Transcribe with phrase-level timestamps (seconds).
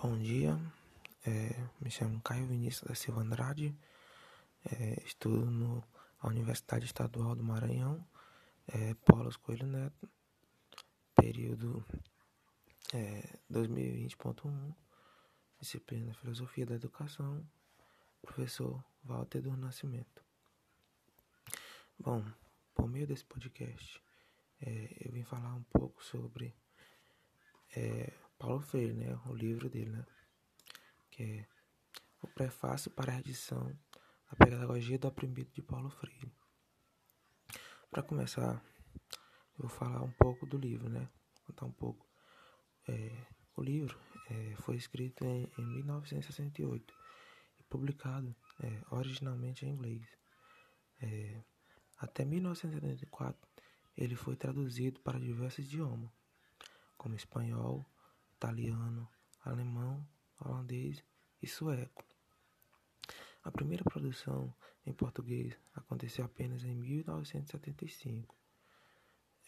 [0.00, 0.56] Bom dia,
[1.26, 1.50] é,
[1.80, 3.76] me chamo Caio Vinícius da Silva Andrade,
[4.64, 5.50] é, estudo
[6.22, 8.06] na Universidade Estadual do Maranhão,
[8.68, 10.08] é, Paulo Coelho Neto,
[11.16, 11.84] período
[12.94, 14.72] é, 2020.1,
[15.58, 17.44] disciplina Filosofia da Educação,
[18.22, 20.22] professor Walter do Nascimento.
[21.98, 22.24] Bom,
[22.72, 24.00] por meio desse podcast,
[24.62, 26.54] é, eu vim falar um pouco sobre
[27.76, 29.18] é, Paulo Freire, né?
[29.26, 30.06] O livro dele, né?
[31.10, 31.48] Que é
[32.22, 33.76] o prefácio para a edição
[34.30, 36.32] A Pedagogia do Oprimido de Paulo Freire.
[37.90, 38.62] Para começar,
[39.58, 41.08] eu vou falar um pouco do livro, né?
[41.44, 42.06] Contar um pouco.
[42.86, 43.98] É, o livro
[44.30, 46.94] é, foi escrito em, em, 1968
[47.58, 50.06] e publicado é, originalmente em inglês.
[51.00, 51.42] É,
[51.98, 53.48] até 1974,
[53.96, 56.10] ele foi traduzido para diversos idiomas,
[56.96, 57.84] como espanhol,
[58.38, 59.08] italiano,
[59.44, 60.06] alemão,
[60.40, 61.04] holandês
[61.42, 62.04] e sueco.
[63.42, 64.54] A primeira produção
[64.86, 68.34] em português aconteceu apenas em 1975.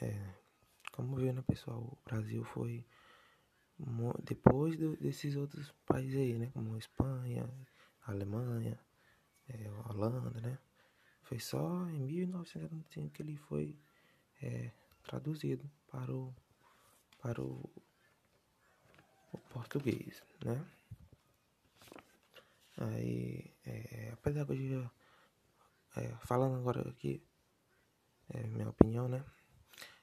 [0.00, 0.34] É,
[0.92, 1.78] como viu, né, pessoal?
[1.80, 2.84] O Brasil foi
[4.24, 7.48] depois do, desses outros países aí, né, como Espanha,
[8.06, 8.78] Alemanha,
[9.48, 10.58] é, Holanda, né?
[11.22, 13.78] Foi só em 1975 que ele foi
[14.42, 14.72] é,
[15.04, 16.34] traduzido para o
[17.22, 17.70] para o
[19.32, 20.64] o português, né?
[22.76, 24.90] Aí, é, a pedagogia,
[25.96, 27.22] é, falando agora aqui,
[28.30, 29.24] é, minha opinião, né?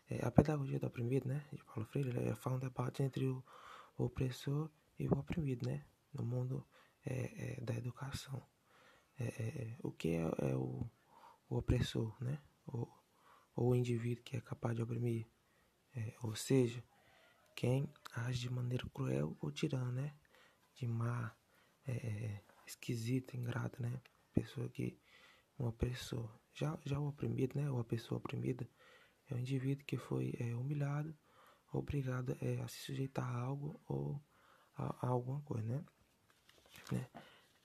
[0.09, 1.43] É, a pedagogia do oprimido, né?
[1.51, 3.43] De Paulo Freire, é, fala um debate entre o,
[3.97, 5.83] o, opressor e o oprimido, né?
[6.13, 6.65] No mundo
[7.05, 8.45] é, é, da educação.
[9.19, 10.87] É, o que é, o,
[11.49, 12.39] o, opressor, né?
[12.67, 12.87] O,
[13.55, 15.25] ou o indivíduo que é capaz de oprimir.
[16.21, 16.83] ou seja,
[17.57, 20.13] quem age de maneira cruel ou tirana, né?
[20.75, 21.35] De má,
[21.87, 23.99] é, esquisita, ingrata, né?
[24.31, 24.95] Pessoa que
[25.57, 26.31] um opressor.
[26.53, 27.67] Já, já o oprimido, né?
[27.71, 28.69] Ou a pessoa oprimida
[29.27, 31.17] é o indivíduo que foi é, humilhado,
[31.73, 34.23] obrigado é, a se sujeitar a algo ou
[34.75, 35.85] a, a alguma coisa, né?
[36.91, 37.09] né?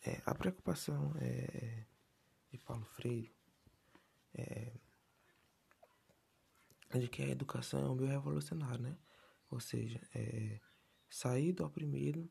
[0.06, 1.84] É, a preocupação é,
[2.50, 3.30] de Paulo Freire
[4.34, 4.72] é,
[6.98, 8.96] de que a educação é um meio revolucionário, né?
[9.52, 10.58] Ou seja, é,
[11.10, 12.28] sair do oprimido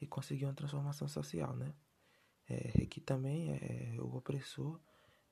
[0.00, 1.74] e conseguir uma transformação social, né?
[2.48, 4.80] É, que também é, o opressor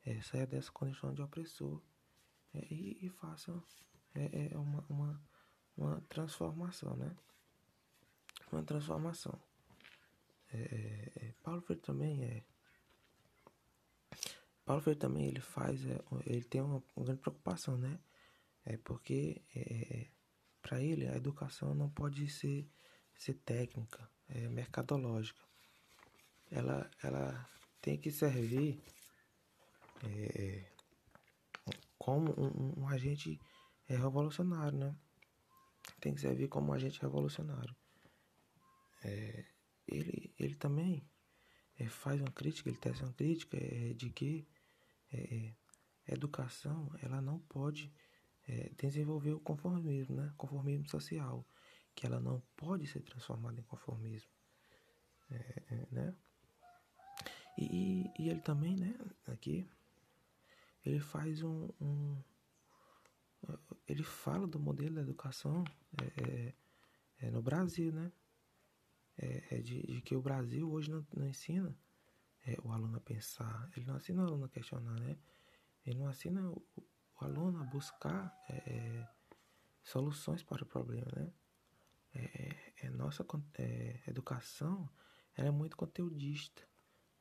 [0.04, 1.81] é, saia dessa condição de opressor
[2.53, 3.50] é, e, e, faça
[4.15, 5.22] é, é, uma, uma,
[5.75, 7.16] uma transformação, né?
[8.53, 9.41] Uma transformação.
[10.53, 12.44] É, Paulo Freire também é
[14.65, 15.81] Paulo Freire também ele faz
[16.25, 17.98] ele tem uma, uma grande preocupação, né?
[18.66, 20.09] É porque é,
[20.62, 22.68] para ele, a educação não pode ser,
[23.14, 25.40] ser técnica, é mercadológica.
[26.50, 27.48] Ela, ela
[27.80, 28.82] tem que servir
[30.04, 30.72] é,
[31.98, 33.40] como um, um, agente
[33.86, 34.96] revolucionário, né?
[36.00, 37.74] Tem que servir como um agente revolucionário.
[39.04, 39.44] É,
[39.86, 41.08] ele, ele também
[41.78, 44.48] é, faz uma crítica, ele tece uma crítica é, de que
[45.12, 45.54] é,
[46.08, 47.92] a educação ela não pode
[48.48, 50.32] é, desenvolver o conformismo, né?
[50.36, 51.44] Conformismo social,
[51.94, 54.30] que ela não pode ser transformada em conformismo,
[55.30, 56.14] é, é, né?
[57.58, 58.94] E, e, ele também, né?
[59.28, 59.66] Aqui
[60.84, 62.22] ele faz um, um
[63.88, 65.64] ele fala do modelo da educação
[66.00, 66.54] é, é,
[67.26, 68.12] é no Brasil, né?
[69.18, 71.74] É, de, de, que o Brasil hoje não, não ensina
[72.62, 75.16] o aluno a pensar, ele não ensina o aluno a questionar, né?
[75.84, 76.52] Ele não ensina
[77.21, 79.09] o aluno a buscar é, é,
[79.82, 81.32] soluções para o problema, né?
[82.15, 83.27] É, é nossa
[83.59, 84.88] é, educação
[85.37, 86.66] é muito conteudista,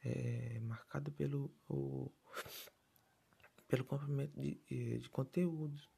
[0.01, 2.11] é, marcada pelo o,
[3.67, 5.89] pelo comprimento de, de conteúdos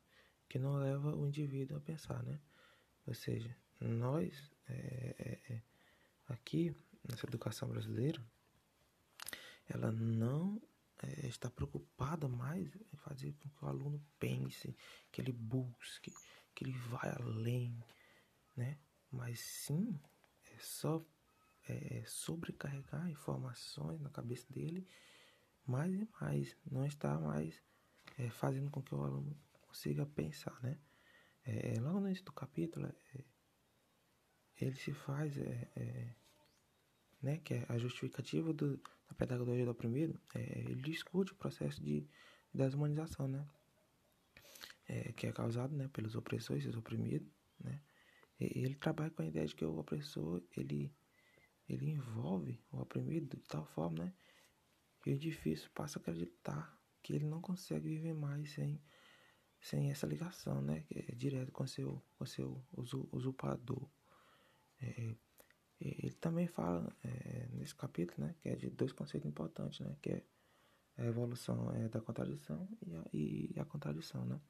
[0.50, 2.40] que não leva o indivíduo a pensar, né?
[3.06, 5.62] Ou seja, nós é, é,
[6.28, 6.76] aqui
[7.08, 8.22] nessa educação brasileira,
[9.68, 10.62] ela não
[11.04, 14.76] é, está preocupada mais em fazer com que o aluno pense,
[15.12, 16.12] que ele busque,
[16.56, 17.84] que ele vá além,
[18.56, 18.80] né?
[19.12, 20.00] Mas sim,
[20.52, 21.06] é só
[21.68, 24.88] é, sobrecarregar informações na cabeça dele
[25.66, 27.62] mais e mais, não está mais
[28.18, 30.80] é, fazendo com que o aluno consiga pensar, né?
[31.44, 33.24] É, logo no início do capítulo, é,
[34.60, 36.16] ele se faz, é, é,
[37.22, 38.80] né, que é a justificativa do,
[39.10, 42.08] a pedagogia do oprimido, é, ele discute o processo de
[42.54, 43.48] desumanização, né?
[44.90, 47.28] É, que é causado né, pelos opressores, os oprimidos,
[47.60, 47.82] né?
[48.40, 50.94] E ele trabalha com a ideia de que o opressor, ele,
[51.68, 54.14] ele envolve o oprimido de tal forma, né,
[55.02, 58.82] que o edifício passa a acreditar que ele não consegue viver mais sem,
[59.60, 62.64] sem essa ligação, né, é direto com seu, com seu
[63.12, 63.90] usurpador.
[64.80, 65.16] É,
[65.80, 70.10] ele também fala é, nesse capítulo, né, que é de dois conceitos importantes, né, que
[70.10, 70.24] é
[70.98, 74.42] a evolução é, da contradição e a, e a contradição, né.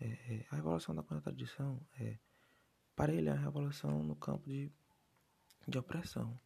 [0.00, 2.18] É, é a evolução da contradição é,
[2.96, 4.72] para ele, é a revolução no campo de,
[5.68, 6.38] de opressão,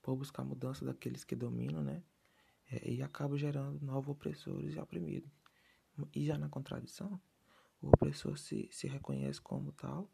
[0.00, 2.02] por buscar mudança daqueles que dominam, né,
[2.70, 5.30] é, e acaba gerando novos opressores e oprimidos.
[6.14, 7.20] E já na contradição,
[7.82, 10.08] o opressor se, se reconhece como tal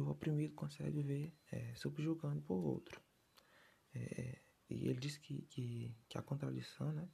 [0.00, 3.00] o oprimido consegue ver é, subjugando por outro.
[3.94, 4.38] É,
[4.70, 7.08] e ele diz que, que, que, a contradição né,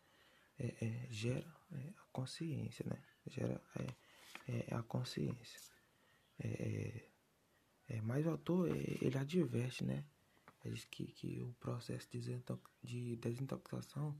[0.59, 3.03] é, é gera é, a consciência, né?
[3.27, 3.63] gera
[4.49, 5.61] é, a consciência.
[6.39, 7.09] É,
[8.03, 10.05] mas o autor ele adverte, né?
[10.65, 14.19] Ele diz que, que o processo de desintoxicação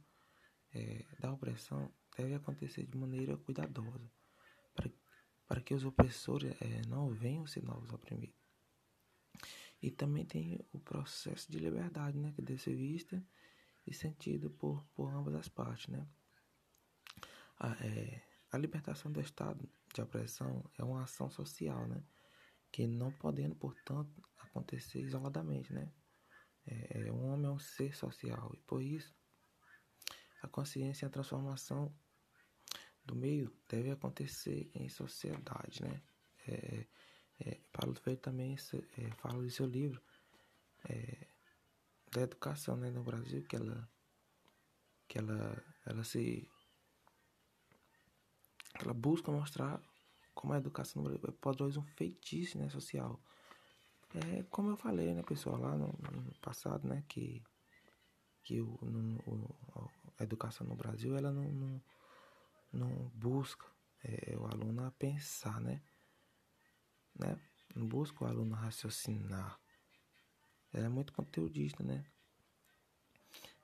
[1.19, 4.11] da opressão deve acontecer de maneira cuidadosa,
[4.75, 4.91] para,
[5.47, 6.55] para que os opressores
[6.89, 8.44] não venham ser novos oprimidos.
[9.85, 13.23] E também tem o processo de liberdade, né, que deve ser vista
[13.87, 16.09] e sentido por, por ambas as partes, né.
[17.59, 22.03] A, é, a libertação do estado de opressão é uma ação social, né,
[22.73, 25.93] que não podendo, portanto, acontecer isoladamente, né.
[26.67, 29.15] É, é um homem é um ser social e por isso
[30.41, 31.95] a consciência e a transformação
[33.05, 36.03] do meio deve acontecer em sociedade, né.
[36.49, 36.87] É,
[37.41, 38.57] é, Paulo Freire também
[38.99, 40.01] é, fala em seu livro
[40.89, 41.27] é,
[42.13, 43.89] da educação né, no Brasil, que ela,
[45.09, 46.49] que ela, ela se
[48.81, 49.81] ela busca mostrar
[50.35, 53.21] como a educação no Brasil produz um feitiço né, social.
[54.15, 57.43] É como eu falei, né, pessoal, lá no, no passado, né, que,
[58.43, 61.83] que o, no, o, a educação no Brasil ela não, não,
[62.73, 63.67] não busca
[64.05, 65.83] é, o aluno a pensar, né?
[67.15, 67.39] Né?
[67.75, 69.61] Não busca o aluno raciocinar.
[70.73, 72.05] Ela é muito conteudista, né?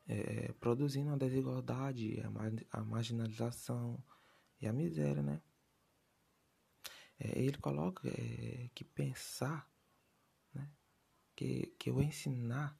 [0.07, 2.21] É, é produzindo a desigualdade,
[2.73, 4.03] a, marginalização
[4.61, 5.41] e a miséria, né?
[7.19, 9.71] É, ele coloca é, que pensar,
[10.55, 10.71] né?
[11.37, 12.79] Que, que o ensinar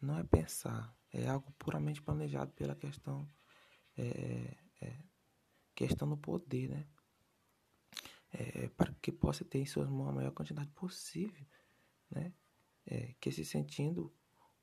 [0.00, 3.28] não é pensar, é algo puramente planejado pela questão,
[3.96, 4.98] é, é,
[5.74, 6.86] questão do poder, né?
[8.34, 11.46] É, para que possa ter em suas mãos a maior quantidade possível,
[12.10, 12.32] né?
[12.86, 14.12] É, que se sentindo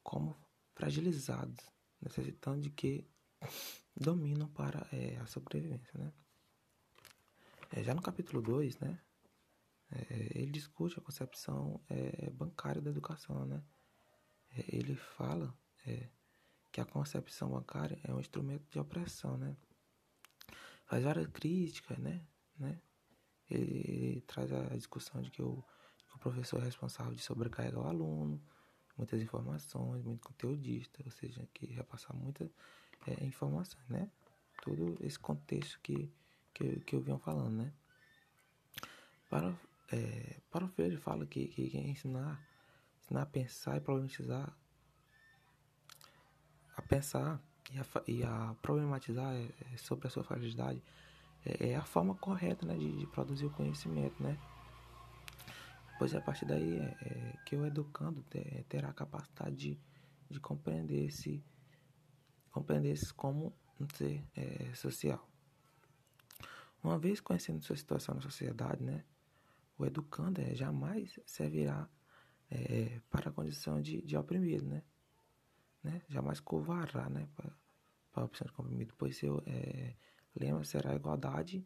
[0.03, 0.37] como
[0.75, 1.71] fragilizados,
[2.01, 3.07] necessitando de que
[3.95, 6.13] dominam para é, a sobrevivência, né?
[7.83, 8.99] Já no capítulo 2, né?
[10.09, 11.81] Ele discute a concepção
[12.33, 13.61] bancária da educação, né?
[14.69, 15.53] ele fala
[16.71, 19.55] que a concepção bancária é um instrumento de opressão, né?
[20.85, 22.25] Faz várias críticas, né?
[22.57, 22.81] né?
[23.53, 25.63] Ele, traz a discussão de que o,
[26.07, 28.41] que o, professor é responsável de sobrecarregar o aluno,
[28.97, 32.49] muitas informações, muito conteudista, ou seja, que repassar muitas
[33.07, 34.09] é, informações, né?
[34.63, 36.11] Todo esse contexto que,
[36.53, 37.73] que, que eu vinha falando, né?
[39.29, 39.53] Para,
[39.91, 42.39] é, para o Freire fala que, que, que ensinar,
[43.01, 44.55] ensinar a pensar e problematizar,
[46.75, 47.41] a pensar
[47.73, 50.81] e a, e a problematizar é, é sobre a sua fragilidade
[51.45, 54.37] é, é a forma correta né, de, de, produzir o conhecimento, né?
[55.97, 58.23] Pois é a partir daí é, é que o educando
[58.67, 59.79] terá a capacidade de,
[60.29, 61.43] de compreender esse
[62.49, 65.27] compreender esse como um ser é, social.
[66.83, 69.05] Uma vez conhecendo sua situação na sociedade, né,
[69.77, 71.87] o educando é, jamais servirá
[72.49, 74.83] é, para a condição de, de oprimido, né?
[75.83, 76.01] né?
[76.09, 77.51] Jamais covará né, para,
[78.11, 79.95] para a opção de oprimido, pois seu é,
[80.35, 81.65] lema será igualdade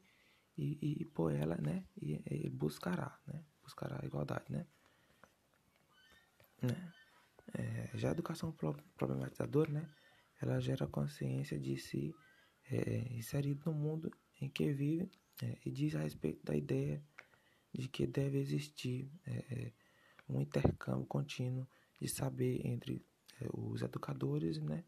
[0.58, 4.66] e, e, e por ela, né, e, e, buscará, né, buscará a igualdade, né.
[6.62, 6.94] né?
[7.54, 8.52] É, já a educação
[8.98, 9.90] problematizadora, né,
[10.42, 12.14] ela gera consciência de si
[12.70, 15.10] é, inserido no mundo em que vive
[15.42, 17.04] é, e diz a respeito da ideia
[17.72, 19.74] de que deve existir é, é,
[20.28, 21.68] um intercâmbio contínuo
[22.00, 23.06] de saber entre
[23.40, 24.84] é, os educadores, né,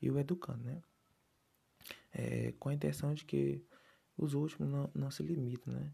[0.00, 0.82] e o educando, né
[2.12, 3.64] é, com a intenção de que
[4.16, 5.92] os últimos não, não se limitem, né?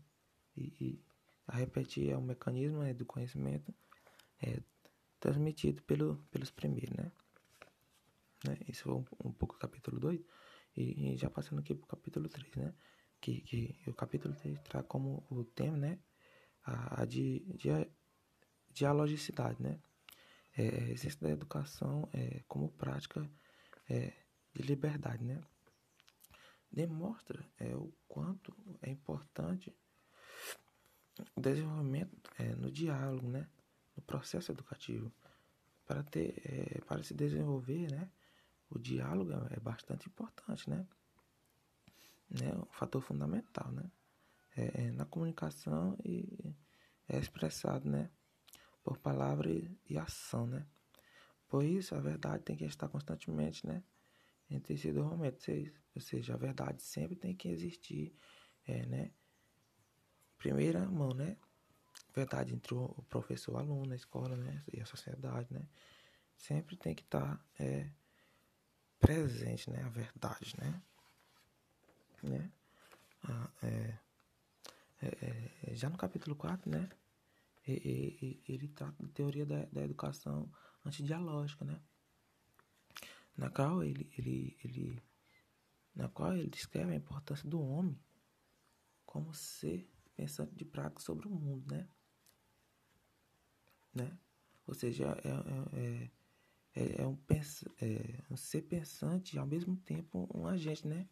[0.56, 1.04] E, e
[1.46, 3.74] a repetir é um mecanismo né, do conhecimento
[4.40, 4.60] é,
[5.20, 7.12] transmitido pelo, pelos primeiros, né?
[8.46, 8.58] né?
[8.68, 10.20] Isso foi um, um pouco do capítulo 2
[10.76, 12.74] e, e, já passando aqui para o capítulo 3, né?
[13.20, 15.98] Que, que o capítulo 3 traz como o tema, né?
[16.64, 17.68] A, a di, di,
[18.72, 19.80] dialogicidade, né?
[20.56, 23.28] é, a da educação é, como prática
[23.88, 24.12] é,
[24.54, 25.40] de liberdade, né?
[26.74, 28.52] Demonstra é, o quanto
[28.82, 29.72] é importante
[31.36, 33.48] o desenvolvimento é, no diálogo, né?
[33.96, 35.12] No processo educativo.
[35.86, 38.10] Para, ter, é, para se desenvolver, né?
[38.68, 40.84] O diálogo é, é bastante importante, né?
[42.28, 42.52] né?
[42.56, 43.88] Um fator fundamental, né?
[44.56, 46.56] É, é, na comunicação e
[47.08, 48.10] é expressado, né?
[48.82, 50.66] Por palavra e, e ação, né?
[51.46, 53.84] Por isso, a verdade tem que estar constantemente, né?
[54.50, 55.46] Entre esses dois momentos.
[55.94, 58.14] Ou seja, a verdade sempre tem que existir,
[58.66, 59.10] é, né?
[60.38, 61.36] Primeira mão, né?
[62.14, 64.62] Verdade entre o professor, o aluno, a escola, né?
[64.72, 65.66] E a sociedade, né?
[66.36, 67.88] Sempre tem que estar é,
[69.00, 69.82] presente, né?
[69.82, 70.82] A verdade, né?
[72.22, 72.52] né?
[73.24, 73.98] Ah, é,
[75.02, 76.88] é, é, já no capítulo 4, né?
[77.66, 80.50] ele, trata da teoria da, da educação
[80.84, 81.80] antidialógica, né?
[83.36, 85.02] Na qual ele, ele, ele,
[85.94, 87.98] na qual ele descreve a importância do homem
[89.04, 91.88] como ser pensante de prática sobre o mundo, né?
[93.94, 94.18] né?
[94.66, 96.10] Ou seja, é, é,
[96.74, 97.18] é, é um,
[97.80, 101.08] é um ser pensante e ao mesmo tempo um agente, né?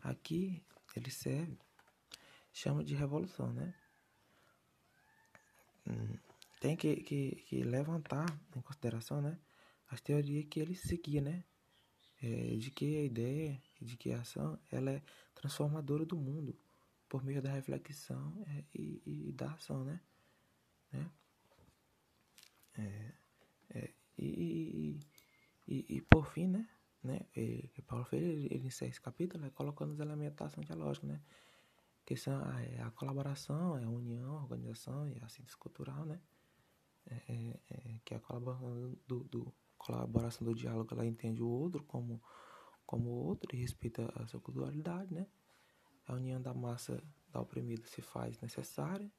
[0.00, 0.62] Aqui
[0.94, 1.58] ele serve,
[2.52, 3.74] chama de revolução, né?
[5.86, 6.18] Hum,
[6.60, 9.38] tem que, que, que levantar em consideração, né?
[9.94, 11.44] As teorias que ele seguia, né?
[12.20, 15.02] É, de que a ideia, de que a ação, ela é
[15.36, 16.58] transformadora do mundo
[17.08, 20.00] por meio da reflexão é, e, e, da ação, né?
[20.92, 21.10] né?
[22.76, 23.12] É,
[23.70, 24.98] é, e,
[25.68, 26.68] e, e, por fim, né?
[27.00, 27.20] né?
[27.36, 29.50] E, Paulo Freire ele, encerra esse capítulo né?
[29.50, 31.20] colocando os elementos da ação dialógica, né?
[32.04, 36.04] Que são a, é a colaboração, é a união, a organização e a síntese cultural,
[36.04, 36.20] né?
[38.04, 42.22] Que é a colaboração do, do, colaboração do diálogo, ela entende o outro como
[42.86, 45.26] como outro e respeita a sua culturalidade, né?
[46.06, 49.10] A união da massa da oprimida se faz necessária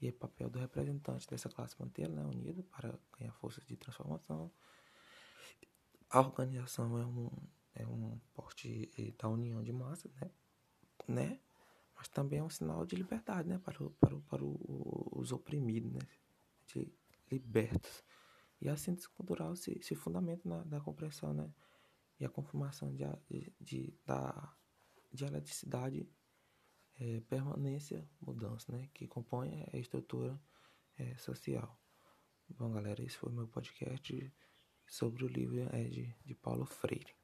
[0.00, 4.50] e é papel do representante dessa classe mantê-la né, unida para ganhar forças de transformação.
[6.08, 7.30] A organização é um,
[7.74, 10.30] é um porte da união de massa, né?
[11.06, 11.40] né?
[11.94, 13.58] Mas também é um sinal de liberdade, né?
[13.58, 16.00] Para, o, para, o, para o, os oprimidos, né?
[16.66, 16.90] De
[17.30, 18.02] libertos.
[18.60, 21.50] E a síntese cultural se, se fundamenta na, na compreensão, né?
[22.18, 24.54] E a confirmação de, de, de da
[25.12, 26.08] dialeticidade
[26.98, 28.88] é, permanência, mudança, né?
[28.92, 30.40] Que compõe a estrutura
[30.98, 31.78] é, social.
[32.50, 34.32] Bom, galera, esse foi meu podcast
[34.86, 37.19] sobre o livro é, de, de Paulo Freire.